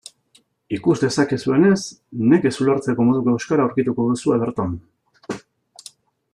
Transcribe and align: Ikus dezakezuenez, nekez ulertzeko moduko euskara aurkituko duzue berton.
Ikus 0.77 0.95
dezakezuenez, 1.03 1.75
nekez 2.31 2.53
ulertzeko 2.65 3.07
moduko 3.11 3.37
euskara 3.37 3.67
aurkituko 3.69 4.09
duzue 4.13 4.43
berton. 4.47 4.77